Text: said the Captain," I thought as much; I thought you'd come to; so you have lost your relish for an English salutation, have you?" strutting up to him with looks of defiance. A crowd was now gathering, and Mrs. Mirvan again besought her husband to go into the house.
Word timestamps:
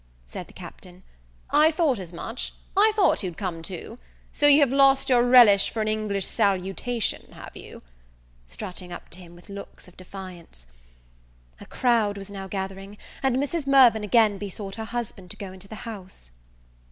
said 0.25 0.47
the 0.47 0.51
Captain," 0.51 1.03
I 1.51 1.69
thought 1.69 1.99
as 1.99 2.11
much; 2.11 2.53
I 2.75 2.91
thought 2.95 3.21
you'd 3.21 3.37
come 3.37 3.61
to; 3.61 3.99
so 4.31 4.47
you 4.47 4.59
have 4.61 4.73
lost 4.73 5.09
your 5.09 5.23
relish 5.23 5.69
for 5.69 5.79
an 5.79 5.87
English 5.87 6.25
salutation, 6.25 7.33
have 7.33 7.55
you?" 7.55 7.83
strutting 8.47 8.91
up 8.91 9.09
to 9.09 9.19
him 9.19 9.35
with 9.35 9.47
looks 9.47 9.87
of 9.87 9.95
defiance. 9.95 10.65
A 11.59 11.67
crowd 11.67 12.17
was 12.17 12.31
now 12.31 12.47
gathering, 12.47 12.97
and 13.21 13.35
Mrs. 13.35 13.67
Mirvan 13.67 14.03
again 14.03 14.39
besought 14.39 14.73
her 14.73 14.85
husband 14.85 15.29
to 15.29 15.37
go 15.37 15.53
into 15.53 15.67
the 15.67 15.75
house. 15.85 16.31